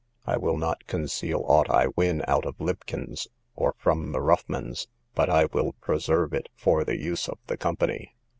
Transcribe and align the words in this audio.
I 0.25 0.35
will 0.35 0.57
not 0.57 0.87
conceal 0.87 1.43
aught 1.45 1.69
I 1.69 1.89
win 1.95 2.23
out 2.27 2.43
of 2.47 2.57
libkins, 2.57 3.27
or 3.55 3.75
from 3.77 4.13
the 4.13 4.19
ruffmans, 4.19 4.87
but 5.13 5.29
I 5.29 5.45
will 5.45 5.73
preserve 5.73 6.33
it 6.33 6.49
for 6.55 6.83
the 6.83 6.97
use 6.97 7.29
of 7.29 7.37
the 7.45 7.55
company. 7.55 8.15